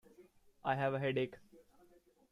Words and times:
I 0.65 0.73
have 0.77 0.95
a 0.95 0.99
headache. 0.99 1.35